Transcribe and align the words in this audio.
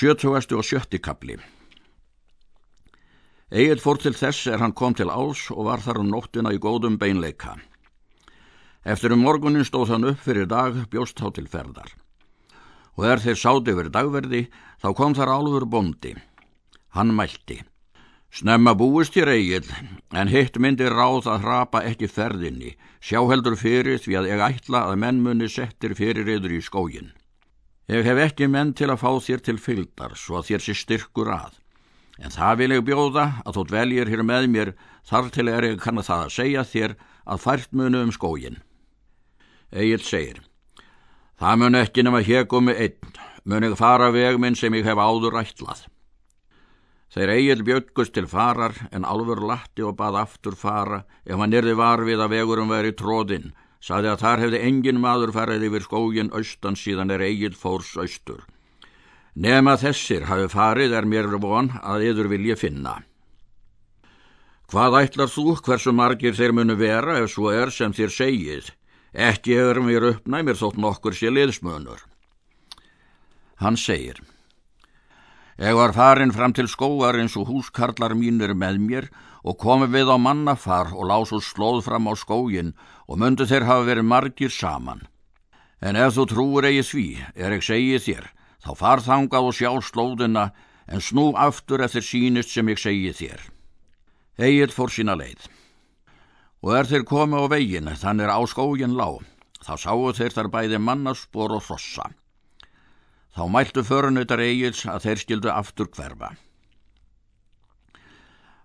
Sjötugasti 0.00 0.56
og 0.56 0.64
sjötti 0.64 0.96
kapli 0.96 1.34
Egil 3.52 3.82
fór 3.82 3.98
til 4.00 4.14
þess 4.16 4.46
er 4.48 4.62
hann 4.62 4.72
kom 4.72 4.94
til 4.96 5.10
ás 5.12 5.42
og 5.52 5.66
var 5.66 5.82
þar 5.84 6.00
um 6.00 6.08
nóttina 6.08 6.54
í 6.56 6.60
góðum 6.62 6.96
beinleika. 6.96 7.58
Eftir 8.80 9.12
um 9.12 9.20
morgunin 9.26 9.66
stóð 9.68 9.92
hann 9.92 10.08
upp 10.08 10.22
fyrir 10.24 10.48
dag 10.48 10.78
bjóst 10.88 11.20
þá 11.20 11.34
til 11.36 11.50
ferðar. 11.52 11.92
Og 12.96 13.10
er 13.12 13.20
þeir 13.20 13.40
sáti 13.42 13.74
yfir 13.74 13.92
dagverði 13.92 14.42
þá 14.80 14.88
kom 14.96 15.18
þar 15.20 15.34
álfur 15.36 15.68
bondi. 15.68 16.14
Hann 16.96 17.12
mælti. 17.12 17.60
Snemma 18.32 18.72
búist 18.72 19.12
þér 19.12 19.34
Egil 19.36 19.68
en 20.16 20.32
hitt 20.32 20.56
myndi 20.56 20.88
ráð 20.88 21.28
að 21.28 21.44
hrapa 21.44 21.84
ekki 21.92 22.08
ferðinni. 22.08 22.72
Sjá 23.04 23.20
heldur 23.28 23.60
fyrir 23.60 24.00
því 24.00 24.16
að 24.16 24.32
ég 24.32 24.48
ætla 24.48 24.86
að 24.88 25.00
mennmunni 25.04 25.52
settir 25.52 25.92
fyrir 25.98 26.38
yður 26.38 26.56
í 26.56 26.64
skógin. 26.64 27.12
Ég 27.88 28.04
hef 28.06 28.18
ekki 28.26 28.46
menn 28.50 28.74
til 28.76 28.90
að 28.92 29.00
fá 29.02 29.10
þér 29.24 29.40
til 29.46 29.56
fylgdar 29.58 30.12
svo 30.18 30.38
að 30.38 30.50
þér 30.50 30.64
sé 30.66 30.74
styrkur 30.78 31.30
að. 31.32 31.56
En 32.20 32.34
það 32.34 32.58
vil 32.60 32.74
ég 32.74 32.84
bjóða 32.84 33.24
að 33.46 33.56
þú 33.56 33.64
dveljir 33.70 34.10
hér 34.12 34.22
með 34.28 34.48
mér 34.52 34.72
þar 35.08 35.30
til 35.32 35.48
er 35.48 35.66
ég 35.70 35.80
kann 35.80 35.98
að 35.98 36.10
það 36.10 36.24
að 36.26 36.34
segja 36.36 36.64
þér 36.68 36.96
að 37.24 37.42
fært 37.46 37.72
munu 37.72 38.02
um 38.04 38.12
skógin. 38.12 38.60
Egil 39.70 40.02
segir, 40.04 40.42
það 41.40 41.62
mun 41.62 41.78
ekki 41.80 42.04
nema 42.04 42.20
hér 42.26 42.46
komi 42.50 42.74
einn, 42.74 43.16
mun 43.44 43.64
ég 43.64 43.78
fara 43.78 44.10
veg 44.12 44.36
minn 44.42 44.58
sem 44.58 44.74
ég 44.74 44.84
hef 44.84 45.00
áður 45.00 45.40
ætlað. 45.40 45.86
Þeir 47.10 47.32
Egil 47.34 47.64
bjöggust 47.66 48.14
til 48.14 48.28
farar 48.30 48.76
en 48.94 49.06
alfur 49.08 49.40
latti 49.42 49.82
og 49.82 49.96
bað 49.98 50.20
aftur 50.20 50.54
fara 50.54 51.00
ef 51.24 51.40
hann 51.40 51.56
erði 51.58 51.74
var 51.78 52.04
við 52.06 52.22
að 52.22 52.36
vegurum 52.36 52.70
veri 52.70 52.92
tróðinn 52.94 53.50
saði 53.80 54.10
að 54.12 54.22
þar 54.22 54.42
hefði 54.44 54.62
engin 54.68 55.00
maður 55.00 55.32
farið 55.36 55.66
yfir 55.68 55.84
skógin 55.86 56.32
austan 56.36 56.76
síðan 56.76 57.12
er 57.14 57.24
eigið 57.24 57.56
fórs 57.58 57.92
austur. 57.96 58.42
Nema 59.34 59.76
þessir 59.80 60.26
hafi 60.28 60.48
farið 60.52 60.96
er 60.98 61.06
mér 61.08 61.30
von 61.40 61.70
að 61.80 62.08
yður 62.10 62.30
vilja 62.34 62.56
finna. 62.60 62.98
Hvað 64.70 64.98
ætlar 65.00 65.30
þú 65.30 65.56
hversu 65.64 65.92
margir 65.92 66.36
þeir 66.36 66.52
munu 66.54 66.76
vera 66.78 67.18
ef 67.18 67.32
svo 67.32 67.50
er 67.50 67.72
sem 67.74 67.94
þér 67.94 68.12
segið? 68.14 68.74
Ekki 69.10 69.56
hefur 69.58 69.80
mér 69.82 70.10
uppnæmir 70.12 70.58
þótt 70.58 70.78
nokkur 70.78 71.16
sé 71.16 71.32
liðsmönur. 71.32 72.04
Hann 73.58 73.76
segir, 73.76 74.20
Ég 75.60 75.76
var 75.76 75.92
farin 75.92 76.30
fram 76.32 76.54
til 76.56 76.70
skóar 76.72 77.18
eins 77.20 77.34
og 77.36 77.50
húskarlar 77.50 78.14
mínir 78.16 78.54
með 78.56 78.78
mér 78.80 79.06
og 79.44 79.58
komi 79.60 79.90
við 79.92 80.08
á 80.08 80.16
mannafar 80.16 80.94
og 80.96 81.04
lásu 81.10 81.36
slóð 81.44 81.82
fram 81.84 82.08
á 82.08 82.16
skógin 82.16 82.70
og 83.10 83.18
myndu 83.18 83.46
þeir 83.50 83.66
hafa 83.66 83.86
verið 83.88 84.06
margir 84.06 84.52
saman. 84.54 85.02
En 85.82 85.96
ef 85.98 86.14
þú 86.14 86.26
trúur 86.30 86.66
eigi 86.68 86.84
sví, 86.86 87.06
er 87.34 87.56
ég 87.56 87.64
segið 87.66 88.04
þér, 88.04 88.26
þá 88.62 88.70
far 88.78 89.02
þangað 89.02 89.48
og 89.48 89.56
sjá 89.56 89.70
slóðina 89.82 90.50
en 90.86 91.02
snú 91.02 91.32
aftur 91.34 91.82
eftir 91.82 92.06
sínist 92.06 92.54
sem 92.54 92.70
ég 92.70 92.78
segið 92.78 93.18
þér. 93.22 93.42
Egið 94.50 94.76
fór 94.76 94.94
sína 94.94 95.18
leið. 95.18 95.48
Og 96.62 96.76
er 96.76 96.86
þeir 96.86 97.06
komi 97.08 97.40
á 97.40 97.44
vegin, 97.50 97.90
þann 97.98 98.22
er 98.22 98.30
á 98.30 98.38
skógin 98.46 98.94
lág, 98.94 99.24
þá 99.64 99.74
sáu 99.80 100.12
þeir 100.14 100.36
þar 100.36 100.52
bæði 100.54 100.78
mannaspor 100.78 101.56
og 101.56 101.64
frossa. 101.66 102.06
Þá 103.34 103.42
mæltu 103.50 103.82
förunautar 103.86 104.42
eigils 104.42 104.84
að 104.86 105.06
þeir 105.06 105.22
skildu 105.24 105.50
aftur 105.50 105.90
hverfa. 105.90 106.34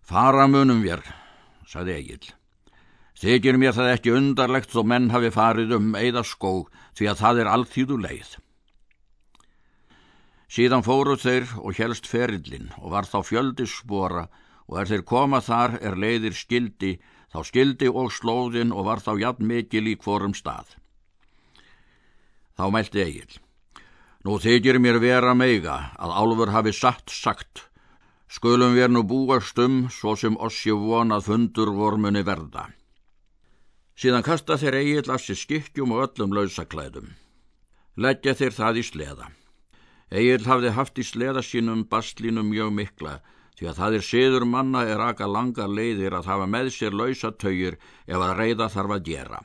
Fara 0.06 0.46
munum 0.46 0.84
vér, 0.86 1.02
saði 1.66 1.96
eigil. 1.98 2.26
Þykir 3.16 3.56
mér 3.56 3.72
það 3.76 3.94
ekki 3.94 4.12
undarlegt 4.12 4.74
þó 4.74 4.82
menn 4.92 5.12
hafi 5.14 5.30
farið 5.32 5.78
um 5.78 5.94
eða 5.96 6.26
skóg 6.28 6.68
því 7.00 7.08
að 7.12 7.22
það 7.22 7.40
er 7.44 7.50
allþýðu 7.52 8.00
leið. 8.04 8.32
Síðan 10.52 10.84
fóruð 10.84 11.24
þeir 11.24 11.54
og 11.62 11.80
helst 11.80 12.10
ferillin 12.12 12.68
og 12.82 12.92
var 12.92 13.08
þá 13.08 13.18
fjöldi 13.24 13.68
spora 13.72 14.28
og 14.68 14.80
er 14.82 14.92
þeir 14.92 15.06
koma 15.08 15.40
þar 15.44 15.78
er 15.82 15.96
leiðir 16.00 16.36
skildi, 16.36 16.98
þá 17.32 17.40
skildi 17.48 17.90
og 17.90 18.12
slóðin 18.12 18.76
og 18.76 18.86
var 18.90 19.02
þá 19.04 19.16
jafn 19.24 19.48
mikil 19.48 19.88
í 19.88 19.96
hvorum 19.96 20.36
stað. 20.36 20.76
Þá 22.56 22.66
mælti 22.72 23.04
eigil. 23.04 23.40
Nú 24.26 24.40
þykir 24.42 24.80
mér 24.82 25.00
vera 25.00 25.36
meiga 25.38 25.92
að 25.96 26.16
álfur 26.20 26.52
hafi 26.52 26.74
satt 26.74 27.12
sagt, 27.14 27.68
skulum 28.28 28.76
við 28.76 28.92
nú 28.92 29.04
búast 29.08 29.60
um 29.62 29.86
svo 29.92 30.16
sem 30.20 30.36
oss 30.36 30.66
ég 30.68 30.80
vonað 30.80 31.30
fundur 31.30 31.72
vormunni 31.76 32.24
verða. 32.26 32.72
Síðan 33.96 34.26
kasta 34.28 34.58
þeir 34.60 34.76
eigið 34.82 35.10
af 35.14 35.24
sér 35.24 35.40
skikkjum 35.40 35.94
og 35.96 36.02
öllum 36.10 36.36
lausaklæðum. 36.36 37.14
Leggja 37.96 38.34
þeir 38.36 38.56
það 38.58 38.80
í 38.82 38.84
sleða. 38.84 39.28
Egil 40.12 40.44
hafði 40.46 40.72
haft 40.76 41.00
í 41.00 41.06
sleða 41.08 41.42
sínum 41.44 41.86
bastlínum 41.88 42.50
mjög 42.52 42.74
mikla 42.76 43.14
því 43.56 43.70
að 43.72 43.80
það 43.80 43.98
er 43.98 44.06
siður 44.10 44.46
manna 44.52 44.82
er 44.92 45.02
aka 45.02 45.28
langa 45.32 45.68
leiðir 45.72 46.18
að 46.18 46.28
hafa 46.32 46.48
með 46.52 46.72
sér 46.76 46.98
lausatögir 47.00 47.78
ef 48.06 48.20
að 48.20 48.36
reyða 48.40 48.68
þarf 48.74 48.96
að 48.98 49.06
gera. 49.10 49.40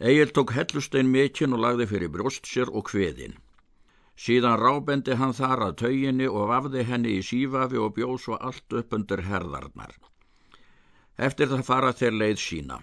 Egil 0.00 0.32
tók 0.32 0.54
hellustein 0.56 1.12
mikinn 1.12 1.54
og 1.54 1.60
lagði 1.60 1.90
fyrir 1.92 2.12
brjóst 2.14 2.48
sér 2.48 2.72
og 2.72 2.88
hveðin. 2.88 3.36
Síðan 4.16 4.58
rábendi 4.58 5.14
hann 5.20 5.36
þar 5.36 5.68
að 5.68 5.78
tauginni 5.84 6.26
og 6.30 6.48
vafði 6.50 6.88
henni 6.88 7.18
í 7.18 7.22
sífafi 7.22 7.78
og 7.84 7.94
bjóð 7.98 8.18
svo 8.24 8.40
allt 8.40 8.80
upp 8.80 8.96
undir 8.96 9.22
herðarnar. 9.28 9.94
Eftir 11.14 11.46
það 11.46 11.62
fara 11.62 11.92
þeir 11.94 12.16
leið 12.18 12.38
sína. 12.42 12.80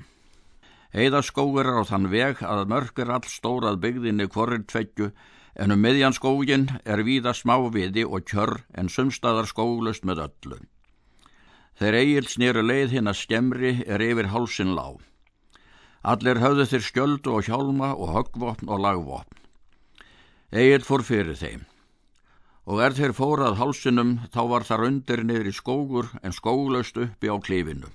Heiðaskógur 0.95 1.67
á 1.67 1.83
þann 1.87 2.07
veg 2.11 2.41
að 2.43 2.65
mörgur 2.71 3.11
all 3.11 3.27
stórað 3.27 3.79
byggðinni 3.83 4.27
hvorir 4.31 4.63
tveggju 4.67 5.11
en 5.59 5.75
um 5.75 5.81
miðjan 5.83 6.15
skógin 6.15 6.69
er 6.85 7.03
víða 7.03 7.33
smáviði 7.35 8.05
og 8.07 8.23
kjörr 8.27 8.61
en 8.71 8.89
sumstaðar 8.89 9.49
skóglust 9.51 10.07
með 10.07 10.23
öllu. 10.27 10.59
Þeir 11.75 11.97
eigil 11.99 12.27
snýru 12.27 12.63
leið 12.63 12.95
hinn 12.95 13.11
að 13.11 13.19
skemri 13.19 13.73
er 13.87 14.03
yfir 14.03 14.31
hálsin 14.31 14.75
lág. 14.75 15.01
Allir 16.03 16.39
höfðu 16.39 16.65
þeir 16.71 16.87
skjöldu 16.87 17.35
og 17.35 17.47
hjálma 17.47 17.93
og 17.95 18.15
höggvopn 18.15 18.71
og 18.71 18.83
lagvopn. 18.83 19.37
Egil 20.51 20.83
fór 20.87 21.03
fyrir 21.03 21.35
þeim. 21.35 21.65
Og 22.67 22.79
er 22.83 22.95
þeir 22.95 23.15
fórað 23.17 23.59
hálsinum 23.59 24.19
þá 24.31 24.41
var 24.51 24.67
þar 24.67 24.85
undir 24.87 25.23
niður 25.23 25.51
í 25.51 25.55
skógur 25.55 26.11
en 26.23 26.35
skólaust 26.35 26.99
uppi 26.99 27.27
á 27.27 27.35
klifinu. 27.43 27.91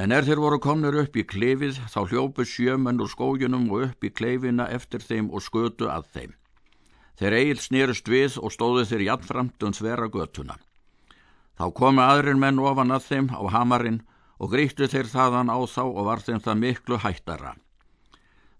En 0.00 0.14
er 0.16 0.24
þeir 0.24 0.40
voru 0.40 0.56
komnir 0.64 0.96
upp 0.96 1.16
í 1.18 1.26
klifið 1.28 1.76
þá 1.92 1.98
hljópu 2.08 2.46
sjömenn 2.48 3.02
úr 3.04 3.10
skóginum 3.12 3.66
og 3.68 3.82
upp 3.90 4.06
í 4.06 4.10
klifina 4.16 4.64
eftir 4.72 5.02
þeim 5.04 5.28
og 5.28 5.44
skötu 5.44 5.90
að 5.92 6.06
þeim. 6.14 6.32
Þeir 7.20 7.36
Egil 7.36 7.60
snýrust 7.60 8.08
við 8.08 8.38
og 8.40 8.54
stóðu 8.54 8.86
þeir 8.88 9.04
jafnframt 9.10 9.66
um 9.68 9.76
svera 9.76 10.08
götuna. 10.08 10.56
Þá 11.60 11.66
komu 11.76 12.00
aðrin 12.00 12.40
menn 12.40 12.62
ofan 12.64 12.96
að 12.96 13.10
þeim 13.10 13.28
á 13.36 13.44
hamarinn 13.52 14.00
og 14.40 14.54
gríktu 14.54 14.88
þeir 14.88 15.10
þaðan 15.12 15.52
á 15.52 15.58
þá 15.68 15.82
og 15.84 16.02
var 16.08 16.24
þeim 16.24 16.40
það 16.48 16.60
miklu 16.64 17.00
hættara. 17.04 17.54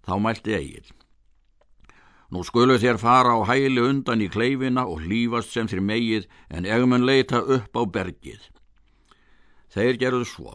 Þá 0.05 0.13
mælti 0.21 0.53
eigin. 0.53 0.97
Nú 2.29 2.45
skulu 2.45 2.77
þér 2.77 3.01
fara 3.01 3.33
á 3.33 3.41
hæli 3.49 3.81
undan 3.81 4.21
í 4.21 4.29
kleifina 4.29 4.85
og 4.85 5.01
hlýfast 5.07 5.57
sem 5.57 5.65
þér 5.65 5.87
megið 5.89 6.29
en 6.53 6.69
egmun 6.69 7.07
leita 7.09 7.41
upp 7.41 7.73
á 7.73 7.81
bergið. 7.81 8.45
Þeir 9.73 9.97
gerðu 9.97 10.27
svo. 10.29 10.53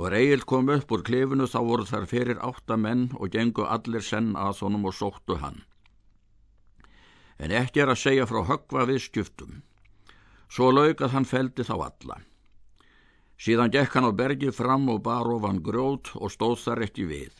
Og 0.00 0.14
Egil 0.16 0.46
kom 0.48 0.70
upp 0.72 0.92
úr 0.94 1.02
kleifinu 1.04 1.44
þá 1.44 1.58
voru 1.68 1.84
þar 1.84 2.06
fyrir 2.08 2.40
átta 2.40 2.78
menn 2.80 3.10
og 3.18 3.32
gengu 3.34 3.66
allir 3.68 4.04
senn 4.04 4.32
að 4.40 4.62
honum 4.64 4.88
og 4.88 4.96
sóttu 4.96 5.36
hann. 5.42 5.60
En 7.36 7.52
ekki 7.52 7.82
er 7.82 7.92
að 7.92 8.00
segja 8.00 8.26
frá 8.30 8.40
högva 8.48 8.86
við 8.88 9.02
skjöftum. 9.04 9.60
Svo 10.48 10.70
laug 10.72 11.00
að 11.00 11.12
hann 11.16 11.28
feldi 11.28 11.64
þá 11.68 11.74
alla. 11.88 12.18
Síðan 13.36 13.72
gekk 13.74 13.96
hann 13.96 14.08
á 14.08 14.12
bergi 14.16 14.52
fram 14.54 14.88
og 14.88 15.02
bar 15.04 15.28
ofan 15.28 15.60
grót 15.66 16.12
og 16.14 16.32
stóð 16.32 16.60
þar 16.64 16.84
ekki 16.86 17.08
við. 17.10 17.32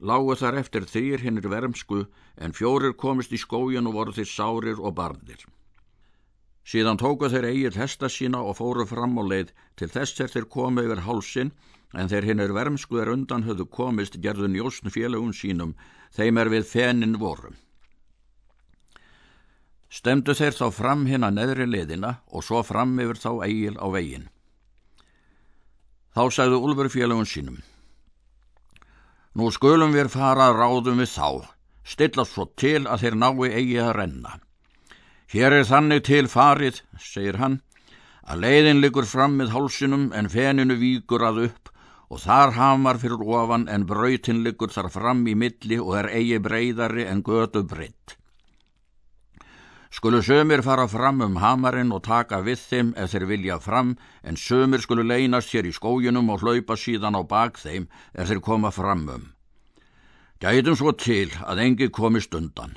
Lágu 0.00 0.34
þar 0.36 0.58
eftir 0.62 0.86
þrýr 0.90 1.22
hinnir 1.22 1.48
vermsku 1.48 2.06
en 2.36 2.56
fjórir 2.56 2.96
komist 2.98 3.32
í 3.32 3.38
skójan 3.40 3.86
og 3.86 3.94
voru 3.98 4.16
þeir 4.16 4.30
sárir 4.32 4.80
og 4.80 4.96
barðir. 4.98 5.44
Síðan 6.66 6.98
tóku 6.98 7.28
þeir 7.30 7.46
eigið 7.52 7.76
hesta 7.78 8.08
sína 8.10 8.40
og 8.42 8.56
fóru 8.58 8.86
fram 8.90 9.14
á 9.18 9.22
leið 9.22 9.52
til 9.78 9.88
þess 9.92 10.20
er 10.24 10.32
þeir 10.32 10.48
komu 10.50 10.82
yfir 10.82 11.04
hálsin 11.06 11.52
en 11.94 12.10
þeir 12.10 12.52
vermsku 12.52 12.98
er 12.98 13.12
undan 13.12 13.46
höfðu 13.46 13.68
komist 13.70 14.18
gerðu 14.18 14.48
njósn 14.50 14.90
félagum 14.90 15.30
sínum 15.32 15.76
þeim 16.16 16.38
er 16.42 16.50
við 16.50 16.66
fenin 16.66 17.18
vorum. 17.22 17.54
Stemdu 19.88 20.34
þeir 20.34 20.56
þá 20.58 20.66
fram 20.74 21.06
hinn 21.06 21.24
að 21.24 21.36
neðri 21.38 21.66
liðina 21.70 22.16
og 22.34 22.42
svo 22.42 22.62
fram 22.66 22.98
yfir 22.98 23.20
þá 23.22 23.30
eigil 23.46 23.76
á 23.78 23.86
veginn. 23.94 24.26
Þá 26.16 26.22
sagðu 26.34 26.58
Úlfur 26.66 26.90
félagun 26.90 27.28
sínum. 27.28 27.60
Nú 29.36 29.52
skulum 29.52 29.94
við 29.94 30.10
fara 30.10 30.50
ráðum 30.50 30.98
við 30.98 31.12
þá, 31.12 31.46
stilla 31.84 32.24
svo 32.24 32.48
til 32.56 32.88
að 32.88 33.04
þeir 33.04 33.16
nái 33.22 33.52
eigi 33.52 33.78
að 33.84 33.94
renna. 34.00 34.32
Hér 35.26 35.56
er 35.56 35.64
þannig 35.66 36.04
til 36.06 36.28
farið, 36.30 36.84
segir 37.02 37.40
hann, 37.40 37.56
að 38.22 38.44
leiðin 38.44 38.82
liggur 38.82 39.06
fram 39.10 39.34
með 39.40 39.56
hálsinum 39.56 40.12
en 40.14 40.28
feninu 40.30 40.76
víkur 40.78 41.24
að 41.26 41.40
upp 41.48 41.72
og 42.06 42.20
þar 42.22 42.52
hamar 42.54 43.00
fyrir 43.02 43.24
ofan 43.24 43.66
en 43.66 43.88
brautin 43.90 44.44
liggur 44.44 44.70
þar 44.70 44.86
fram 44.94 45.24
í 45.26 45.34
milli 45.34 45.80
og 45.82 45.96
er 45.98 46.10
eigi 46.14 46.38
breyðari 46.38 47.08
en 47.10 47.24
götu 47.26 47.64
breytt. 47.66 48.14
Skulu 49.90 50.22
sömur 50.22 50.62
fara 50.62 50.86
fram 50.86 51.22
um 51.24 51.36
hamarinn 51.42 51.90
og 51.94 52.04
taka 52.06 52.42
við 52.46 52.62
þeim 52.70 52.94
ef 52.94 53.10
þeir 53.10 53.26
vilja 53.26 53.58
fram, 53.58 53.96
en 54.22 54.36
sömur 54.38 54.82
skulu 54.82 55.02
leynast 55.02 55.50
hér 55.54 55.66
í 55.66 55.74
skójunum 55.74 56.30
og 56.30 56.42
hlaupa 56.46 56.78
síðan 56.78 57.18
á 57.18 57.22
bak 57.26 57.58
þeim 57.58 57.90
ef 58.14 58.28
þeir 58.30 58.42
koma 58.44 58.70
fram 58.70 59.08
um. 59.08 59.28
Gætum 60.38 60.76
svo 60.78 60.92
til 60.92 61.32
að 61.42 61.64
engi 61.66 61.88
komist 61.90 62.34
undan. 62.34 62.76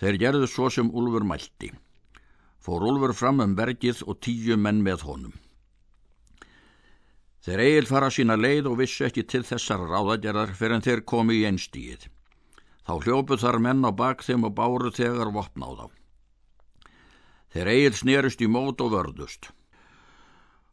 Þeir 0.00 0.16
gerðu 0.22 0.48
svo 0.48 0.70
sem 0.72 0.88
Úlfur 0.96 1.26
mælti. 1.28 1.68
Fór 2.60 2.84
Úlfur 2.88 3.12
fram 3.16 3.42
um 3.44 3.52
bergið 3.56 4.00
og 4.08 4.20
tíu 4.24 4.56
menn 4.56 4.80
með 4.84 5.04
honum. 5.08 5.34
Þeir 7.44 7.60
eigil 7.64 7.88
fara 7.88 8.08
sína 8.12 8.36
leið 8.36 8.68
og 8.68 8.78
vissu 8.80 9.06
ekki 9.06 9.24
til 9.28 9.42
þessar 9.48 9.84
ráðagerðar 9.88 10.52
fyrir 10.56 10.76
en 10.76 10.84
þeir 10.84 11.04
komi 11.08 11.38
í 11.40 11.46
einstíð. 11.48 12.08
Þá 12.84 12.92
hljópu 13.04 13.36
þar 13.40 13.60
menn 13.64 13.84
á 13.84 13.92
bak 13.92 14.24
þeim 14.24 14.44
og 14.48 14.56
báru 14.56 14.92
þegar 14.92 15.32
vopn 15.36 15.64
á 15.64 15.70
þá. 15.78 15.86
Þeir 17.52 17.72
eigil 17.74 17.96
snerust 17.96 18.44
í 18.44 18.48
mót 18.48 18.80
og 18.80 18.92
vörðust. 18.94 19.50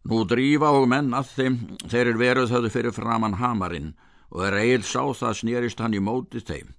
Nú 0.08 0.24
drífa 0.24 0.72
og 0.72 0.88
menn 0.88 1.12
að 1.16 1.32
þeim 1.36 1.56
þeir 1.84 2.14
er 2.14 2.20
veruð 2.22 2.54
höfðu 2.56 2.72
fyrir 2.72 2.96
framann 2.96 3.40
hamarinn 3.42 3.96
og 4.32 4.44
er 4.48 4.60
eigil 4.62 4.84
sá 4.88 5.04
það 5.04 5.40
snerist 5.42 5.84
hann 5.84 5.96
í 5.96 6.04
móti 6.04 6.40
þeim. 6.40 6.77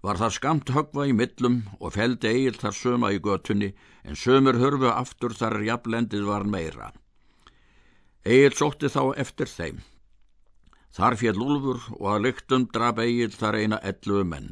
Var 0.00 0.16
það 0.16 0.32
skamt 0.32 0.70
högva 0.72 1.04
í 1.10 1.12
millum 1.12 1.60
og 1.78 1.92
feldi 1.92 2.30
eigil 2.30 2.56
þar 2.56 2.76
söma 2.76 3.10
í 3.12 3.20
götunni 3.20 3.74
en 4.04 4.16
sömur 4.16 4.56
hörfu 4.62 4.88
aftur 4.88 5.34
þar 5.36 5.60
jafnlendið 5.66 6.24
var 6.24 6.46
meira. 6.48 6.92
Egil 8.24 8.56
sótti 8.56 8.88
þá 8.88 9.02
eftir 9.20 9.48
þeim. 9.48 9.82
Þar 10.96 11.16
fjall 11.20 11.44
Úlfur 11.44 11.84
og 11.98 12.06
að 12.14 12.24
lyktum 12.26 12.66
draf 12.72 12.98
Egil 13.04 13.30
þar 13.36 13.60
eina 13.60 13.78
ellu 13.92 14.24
menn. 14.24 14.50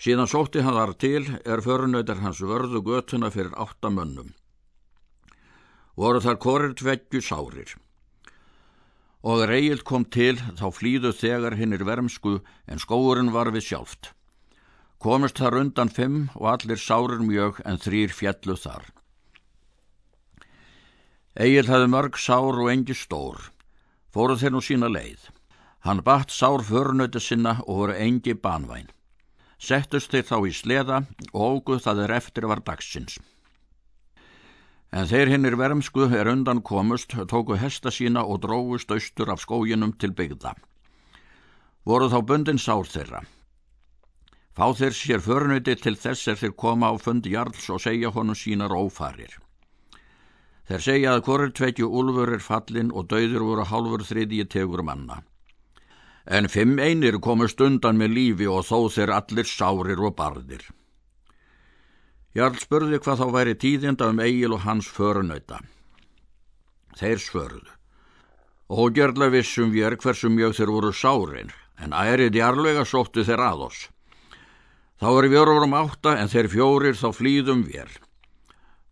Síðan 0.00 0.28
sótti 0.30 0.62
hann 0.64 0.76
þar 0.76 0.94
til 0.96 1.24
er 1.44 1.60
förunautar 1.64 2.20
hans 2.24 2.40
vörðu 2.40 2.80
götuna 2.84 3.28
fyrir 3.32 3.56
áttamönnum. 3.56 4.30
Voru 5.96 6.20
þar 6.24 6.38
korir 6.40 6.76
tveggju 6.76 7.20
sárir. 7.20 7.74
Og 9.20 9.42
Egil 9.52 9.82
kom 9.84 10.06
til 10.08 10.38
þá 10.56 10.70
flýðu 10.72 11.12
þegar 11.12 11.58
hinnir 11.58 11.84
vermsku 11.84 12.38
en 12.66 12.80
skóurinn 12.80 13.32
var 13.34 13.50
við 13.52 13.66
sjálft. 13.68 14.12
Komist 15.00 15.40
þar 15.40 15.58
undan 15.60 15.92
fimm 15.92 16.30
og 16.36 16.46
allir 16.54 16.80
sárir 16.80 17.20
mjög 17.24 17.60
en 17.64 17.80
þrýr 17.80 18.12
fjallu 18.16 18.56
þar. 18.56 18.86
Egil 21.36 21.68
hafði 21.68 21.90
mörg 21.92 22.16
sár 22.20 22.56
og 22.60 22.70
engi 22.72 22.96
stór. 22.96 23.50
Fóru 24.12 24.36
þeir 24.40 24.56
nú 24.56 24.60
sína 24.64 24.88
leið. 24.88 25.28
Hann 25.84 26.02
batt 26.04 26.32
sár 26.32 26.64
förnötu 26.64 27.20
sinna 27.20 27.60
og 27.66 27.76
voru 27.76 27.94
engi 27.96 28.34
banvæn. 28.34 28.90
Settust 29.60 30.12
þeir 30.12 30.26
þá 30.28 30.36
í 30.48 30.52
sleða 30.56 30.98
og 31.32 31.40
óguð 31.40 31.84
það 31.84 32.02
er 32.04 32.16
eftir 32.16 32.48
var 32.48 32.60
dagsins. 32.64 33.20
En 34.90 35.06
þeir 35.06 35.30
hinnir 35.30 35.54
vermsku 35.54 36.08
er 36.18 36.28
undan 36.32 36.62
komust, 36.66 37.14
tóku 37.30 37.58
hesta 37.58 37.92
sína 37.94 38.24
og 38.26 38.40
drógust 38.42 38.90
austur 38.90 39.30
af 39.30 39.42
skóginum 39.44 39.92
til 39.98 40.10
byggða. 40.18 40.56
Voru 41.86 42.08
þá 42.10 42.18
bundin 42.26 42.58
sár 42.58 42.90
þeirra. 42.90 43.20
Fá 44.58 44.66
þeir 44.74 44.96
sér 44.98 45.22
förnöti 45.22 45.76
til 45.78 45.94
þess 45.96 46.28
er 46.28 46.40
þeir 46.40 46.56
koma 46.58 46.90
á 46.90 46.94
fund 46.98 47.26
jarls 47.26 47.70
og 47.70 47.80
segja 47.80 48.10
honum 48.10 48.34
sínar 48.34 48.74
ófarir. 48.74 49.38
Þeir 50.66 50.82
segja 50.86 51.14
að 51.14 51.22
hvorur 51.26 51.54
tveitju 51.54 51.86
úlfur 51.86 52.34
er 52.34 52.42
fallin 52.42 52.90
og 52.90 53.06
dauður 53.10 53.46
voru 53.46 53.64
hálfur 53.70 54.04
þriðji 54.10 54.44
tegur 54.50 54.82
manna. 54.82 55.22
En 56.26 56.50
fimm 56.50 56.78
einir 56.78 57.16
komust 57.22 57.62
undan 57.62 57.98
með 57.98 58.14
lífi 58.18 58.50
og 58.50 58.66
þó 58.66 58.90
þeir 58.90 59.14
allir 59.16 59.46
sárir 59.46 60.02
og 60.02 60.14
barðir. 60.18 60.66
Jarl 62.34 62.58
spurði 62.62 63.00
hvað 63.02 63.22
þá 63.24 63.26
væri 63.34 63.54
tíðinda 63.58 64.08
um 64.12 64.20
Egil 64.22 64.54
og 64.54 64.62
hans 64.62 64.86
förunauta. 64.86 65.58
Þeir 66.98 67.18
svörðu. 67.18 67.72
Gerðla 68.70 69.30
vissum 69.34 69.72
við 69.74 69.88
er 69.88 69.96
hversum 69.98 70.36
mjög 70.38 70.54
þeir 70.58 70.70
voru 70.70 70.92
sárir, 70.94 71.50
en 71.82 71.90
ærið 71.90 72.38
jarlega 72.38 72.84
sóttu 72.86 73.24
þeir 73.26 73.42
að 73.42 73.66
oss. 73.66 73.88
Þá 75.02 75.08
er 75.10 75.28
við 75.32 75.40
orðum 75.42 75.74
átta 75.74 76.14
en 76.20 76.30
þeir 76.30 76.48
fjórir 76.52 76.94
þá 76.94 77.08
flýðum 77.18 77.66
við. 77.66 77.98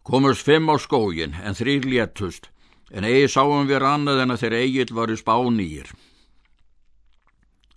Komust 0.02 0.42
fimm 0.42 0.70
á 0.72 0.76
skógin 0.82 1.36
en 1.38 1.54
þrýr 1.54 1.86
léttust, 1.86 2.48
en 2.90 3.04
eigi 3.04 3.28
sáum 3.30 3.68
við 3.68 3.84
annað 3.86 4.24
en 4.24 4.34
að 4.34 4.42
þeir 4.42 4.56
eigil 4.64 4.94
varu 4.98 5.18
spánýr. 5.20 5.92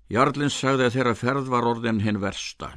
Jarlins 0.09 0.57
sagði 0.57 0.87
að 0.87 0.95
þeirra 0.95 1.15
ferð 1.15 1.51
var 1.51 1.67
orðin 1.69 2.01
hinn 2.01 2.21
versta. 2.23 2.73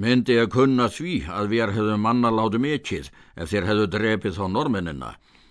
Myndi 0.00 0.38
að 0.40 0.46
kunna 0.54 0.86
því 0.88 1.14
að 1.28 1.50
við 1.52 1.72
hefðum 1.76 2.06
manna 2.06 2.30
látu 2.32 2.56
mikið 2.64 3.10
ef 3.36 3.50
þeir 3.50 3.66
hefðu 3.68 3.88
drepið 3.94 4.38
þá 4.38 4.44
norminina, 4.48 5.10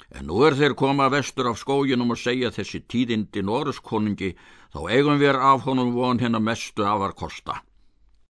en 0.10 0.26
nú 0.26 0.40
er 0.48 0.58
þeir 0.58 0.74
koma 0.80 1.06
vestur 1.14 1.52
af 1.52 1.60
skóginum 1.62 2.16
og 2.16 2.18
segja 2.18 2.50
þessi 2.56 2.82
tíðindi 2.90 3.44
norðskonungi, 3.46 4.32
þá 4.74 4.80
eigum 4.90 5.22
við 5.22 5.38
af 5.38 5.68
honum 5.70 5.94
von 5.94 6.18
hennar 6.24 6.42
mestu 6.42 6.82
afar 6.82 7.14
kosta. 7.14 7.60